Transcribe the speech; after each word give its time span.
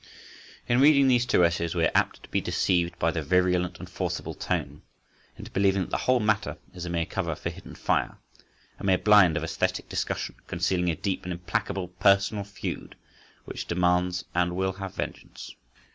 In 0.67 0.81
reading 0.81 1.07
these 1.07 1.27
two 1.27 1.45
essays 1.45 1.75
we 1.75 1.85
are 1.85 1.91
apt 1.93 2.23
to 2.23 2.29
be 2.29 2.41
deceived, 2.41 2.97
by 2.97 3.11
their 3.11 3.21
virulent 3.21 3.77
and 3.77 3.87
forcible 3.87 4.33
tone, 4.33 4.81
into 5.37 5.51
believing 5.51 5.81
that 5.83 5.89
the 5.91 5.97
whole 6.09 6.19
matter 6.19 6.57
is 6.73 6.87
a 6.87 6.89
mere 6.89 7.05
cover 7.05 7.35
for 7.35 7.51
hidden 7.51 7.75
fire,—a 7.75 8.83
mere 8.83 8.97
blind 8.97 9.37
of 9.37 9.43
æsthetic 9.43 9.87
discussion 9.89 10.37
concealing 10.47 10.89
a 10.89 10.95
deep 10.95 11.23
and 11.23 11.31
implacable 11.31 11.87
personal 11.89 12.43
feud 12.43 12.95
which 13.45 13.67
demands 13.67 14.25
and 14.33 14.55
will 14.55 14.73
have 14.73 14.95
vengeance. 14.95 15.53